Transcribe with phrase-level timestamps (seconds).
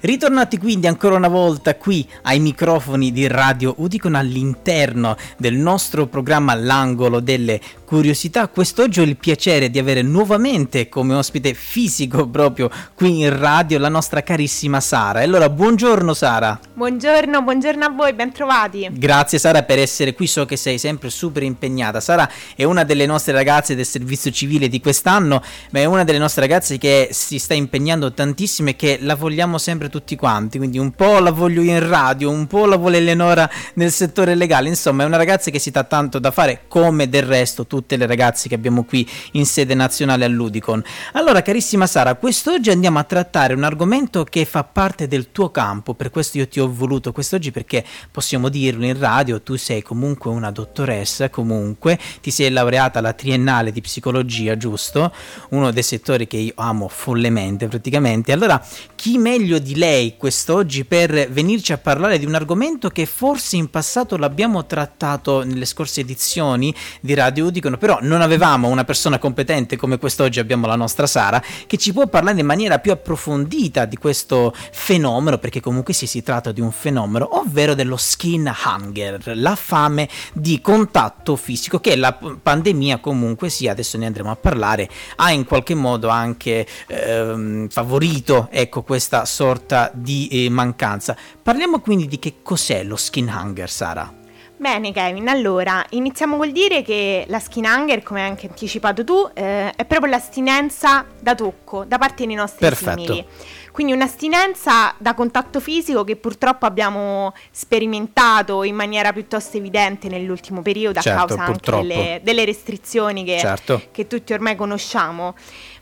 [0.00, 6.54] Ritornati quindi ancora una volta qui ai microfoni di Radio Udicon all'interno del nostro programma
[6.54, 8.48] L'angolo delle curiosità.
[8.48, 13.88] Quest'oggi ho il piacere di avere nuovamente come ospite fisico proprio qui in radio la
[13.88, 15.22] nostra carissima Sara.
[15.22, 16.60] E allora buongiorno Sara.
[16.74, 18.90] Buongiorno, buongiorno a voi, bentrovati.
[18.92, 21.98] Grazie Sara per essere qui, so che sei sempre super impegnata.
[22.00, 26.18] Sara è una delle nostre ragazze del servizio civile di quest'anno, ma è una delle
[26.18, 30.78] nostre ragazze che si sta impegnando tantissimo e che la vogliamo sempre tutti quanti, quindi
[30.78, 35.04] un po' la voglio in radio, un po' la vuole Eleonora nel settore legale, insomma
[35.04, 38.48] è una ragazza che si dà tanto da fare come del resto tutte le ragazze
[38.48, 40.82] che abbiamo qui in sede nazionale all'Udicon.
[41.12, 45.94] Allora carissima Sara, quest'oggi andiamo a trattare un argomento che fa parte del tuo campo,
[45.94, 50.30] per questo io ti ho voluto quest'oggi perché possiamo dirlo in radio, tu sei comunque
[50.30, 55.12] una dottoressa, comunque ti sei laureata alla triennale di psicologia, giusto?
[55.50, 58.32] Uno dei settori che io amo follemente praticamente.
[58.32, 58.60] Allora,
[58.96, 63.70] chi meglio di lei quest'oggi per venirci a parlare di un argomento che forse in
[63.70, 69.76] passato l'abbiamo trattato nelle scorse edizioni di Radio Udicon, però non avevamo una persona competente
[69.76, 73.96] come quest'oggi abbiamo la nostra Sara, che ci può parlare in maniera più approfondita di
[73.96, 79.54] questo fenomeno, perché comunque sì, si tratta di un fenomeno, ovvero dello skin hunger, la
[79.54, 85.30] fame di contatto fisico che la pandemia comunque sì, adesso ne andremo a parlare, ha
[85.30, 91.16] in qualche modo anche ehm, favorito ecco questa sorta di eh, mancanza.
[91.42, 94.17] Parliamo quindi di che cos'è lo skin hunger, Sara.
[94.60, 99.30] Bene Kevin, allora iniziamo col dire che la skin hunger, come hai anche anticipato tu,
[99.32, 103.00] eh, è proprio l'astinenza da tocco da parte dei nostri Perfetto.
[103.00, 103.24] simili.
[103.70, 111.00] Quindi un'astinenza da contatto fisico che purtroppo abbiamo sperimentato in maniera piuttosto evidente nell'ultimo periodo
[111.00, 111.82] certo, a causa purtroppo.
[111.82, 113.80] anche delle, delle restrizioni che, certo.
[113.92, 115.36] che tutti ormai conosciamo.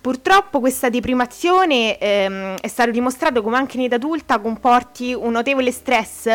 [0.00, 5.72] Purtroppo questa deprimazione ehm, è stato dimostrato come anche in età adulta comporti un notevole
[5.72, 6.28] stress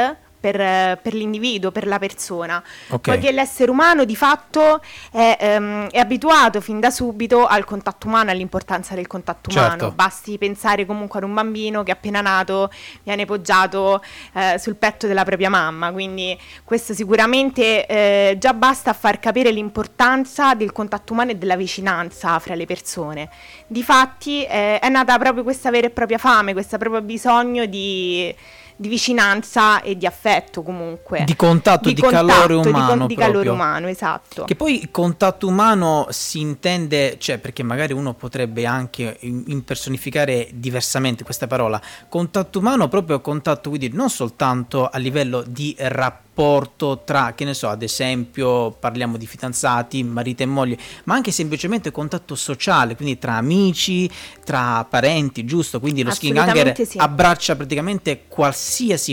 [0.52, 3.18] per, per, l'individuo, per la persona, okay.
[3.18, 4.80] poiché l'essere umano di fatto
[5.12, 9.70] è, um, è, abituato fin da subito al contatto umano, all'importanza del contatto umano.
[9.70, 9.92] Certo.
[9.92, 12.70] Basti pensare comunque ad un bambino che appena nato
[13.02, 14.04] viene poggiato
[14.34, 19.50] eh, sul petto della propria mamma, quindi questo sicuramente eh, già basta a far capire
[19.50, 23.30] l'importanza del contatto umano e della vicinanza fra le persone.
[23.66, 28.36] Difatti eh, è nata proprio questa vera e propria fame, questo proprio bisogno di
[28.76, 31.24] di vicinanza e di affetto comunque.
[31.26, 32.92] Di contatto, di, di contatto, calore umano.
[32.92, 34.44] Di, con, di calore umano, esatto.
[34.44, 41.24] Che poi il contatto umano si intende, cioè perché magari uno potrebbe anche impersonificare diversamente
[41.24, 41.82] questa parola.
[42.10, 47.54] Contatto umano proprio contatto, quindi non soltanto a livello di rapporto rapporto tra, che ne
[47.54, 53.18] so, ad esempio parliamo di fidanzati, marito e moglie, ma anche semplicemente contatto sociale, quindi
[53.18, 54.10] tra amici,
[54.44, 55.80] tra parenti, giusto?
[55.80, 56.98] Quindi lo skin hanger sì.
[56.98, 58.65] abbraccia praticamente qualsiasi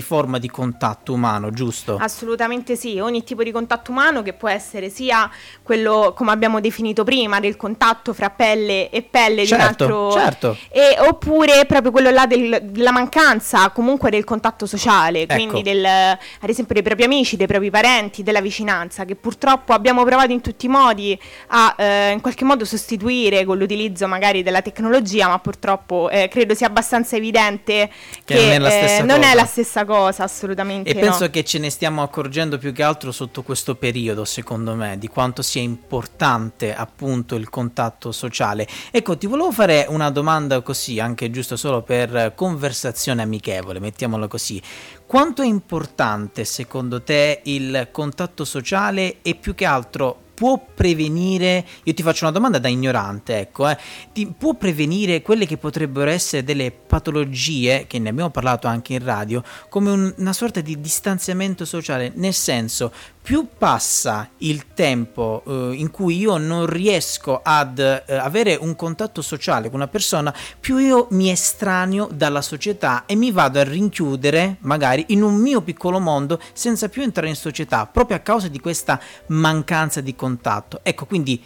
[0.02, 1.96] forma di contatto umano, giusto?
[2.00, 5.30] Assolutamente sì, ogni tipo di contatto umano che può essere sia
[5.62, 10.12] quello, come abbiamo definito prima, del contatto fra pelle e pelle certo, di un altro...
[10.12, 10.56] Certo.
[10.70, 15.62] E, oppure proprio quello là del, della mancanza comunque del contatto sociale, quindi ecco.
[15.62, 20.32] del, ad esempio dei propri amici dei propri parenti, della vicinanza, che purtroppo abbiamo provato
[20.32, 25.28] in tutti i modi a eh, in qualche modo sostituire con l'utilizzo magari della tecnologia,
[25.28, 27.90] ma purtroppo eh, credo sia abbastanza evidente
[28.24, 30.90] che, che non, è la, eh, stessa non è la stessa cosa, assolutamente.
[30.90, 31.00] E no.
[31.00, 35.08] penso che ce ne stiamo accorgendo più che altro sotto questo periodo, secondo me, di
[35.08, 38.66] quanto sia importante appunto il contatto sociale.
[38.90, 44.60] Ecco, ti volevo fare una domanda così, anche giusto solo per conversazione amichevole, mettiamola così.
[45.06, 51.94] Quanto è importante secondo te il contatto sociale e più che altro può prevenire, io
[51.94, 53.78] ti faccio una domanda da ignorante, ecco, eh,
[54.12, 59.04] ti, può prevenire quelle che potrebbero essere delle patologie, che ne abbiamo parlato anche in
[59.04, 65.74] radio, come un, una sorta di distanziamento sociale, nel senso, più passa il tempo eh,
[65.74, 70.78] in cui io non riesco ad eh, avere un contatto sociale con una persona, più
[70.78, 76.00] io mi estraneo dalla società e mi vado a rinchiudere magari in un mio piccolo
[76.00, 80.80] mondo senza più entrare in società, proprio a causa di questa mancanza di contatto.
[80.82, 81.42] Ecco, quindi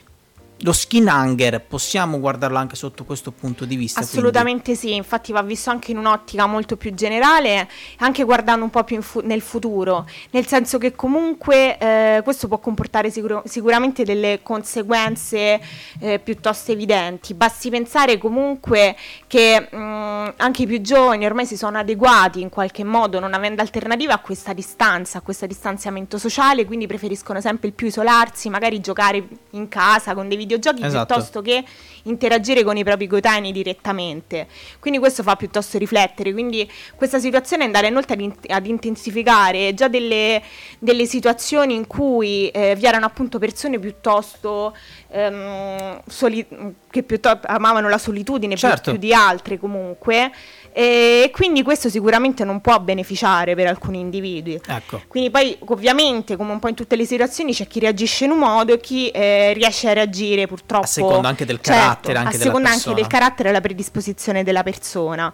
[0.60, 4.00] lo skin hanger possiamo guardarlo anche sotto questo punto di vista?
[4.00, 4.80] Assolutamente quindi?
[4.80, 7.68] sì, infatti va visto anche in un'ottica molto più generale,
[7.98, 12.58] anche guardando un po' più fu- nel futuro, nel senso che comunque eh, questo può
[12.58, 15.60] comportare sicuro- sicuramente delle conseguenze
[16.00, 17.34] eh, piuttosto evidenti.
[17.34, 22.84] Basti pensare comunque che mh, anche i più giovani ormai si sono adeguati in qualche
[22.84, 27.74] modo, non avendo alternativa a questa distanza, a questo distanziamento sociale, quindi preferiscono sempre il
[27.74, 31.06] più isolarsi, magari giocare in casa con dei videogiochi Esatto.
[31.14, 31.64] piuttosto che
[32.04, 34.46] interagire con i propri coetanei direttamente.
[34.78, 36.32] Quindi questo fa piuttosto riflettere.
[36.32, 40.40] Quindi questa situazione è andare inoltre ad, in- ad intensificare già delle,
[40.78, 44.74] delle situazioni in cui eh, vi erano appunto persone piuttosto
[45.10, 46.46] ehm, soli-
[46.90, 48.90] che piuttosto amavano la solitudine più- Certo.
[48.92, 50.30] più di altre comunque.
[50.78, 54.60] E quindi questo sicuramente non può beneficiare per alcuni individui.
[54.66, 55.00] Ecco.
[55.08, 58.38] Quindi poi ovviamente come un po' in tutte le situazioni c'è chi reagisce in un
[58.40, 62.36] modo e chi eh, riesce a reagire purtroppo A seconda anche del Certo, carattere, anche
[62.36, 62.94] a seconda anche persona.
[62.94, 65.32] del carattere e della predisposizione della persona.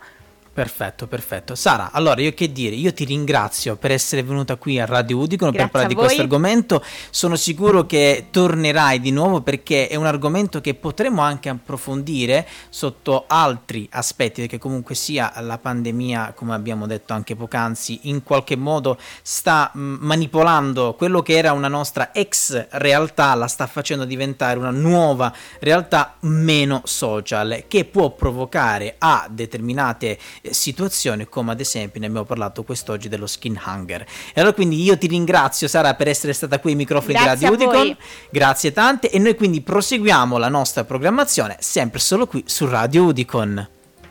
[0.54, 1.54] Perfetto, perfetto.
[1.54, 5.50] Sara, allora io che dire, io ti ringrazio per essere venuta qui a Radio Udicon
[5.50, 6.84] per parlare di questo argomento.
[7.08, 13.25] Sono sicuro che tornerai di nuovo perché è un argomento che potremo anche approfondire sotto
[13.28, 18.98] altri aspetti, perché comunque sia la pandemia, come abbiamo detto anche poc'anzi, in qualche modo
[19.22, 24.70] sta mh, manipolando quello che era una nostra ex realtà, la sta facendo diventare una
[24.70, 30.19] nuova realtà meno social che può provocare a determinate
[30.50, 34.98] situazioni come ad esempio ne abbiamo parlato quest'oggi dello skin hunger e allora quindi io
[34.98, 37.50] ti ringrazio Sara per essere stata qui ai microfoni di Radio.
[37.52, 37.96] Udicon.
[38.30, 39.10] grazie tante.
[39.10, 43.68] E noi quindi proseguiamo la nostra programmazione sempre solo qui su Radio Udicon